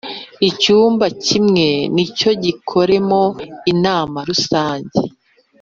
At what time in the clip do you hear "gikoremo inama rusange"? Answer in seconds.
2.43-4.99